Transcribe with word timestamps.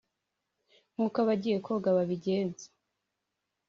nk’uko 0.93 1.15
abagiye 1.23 1.57
koga 1.65 1.89
babigenza. 1.97 2.65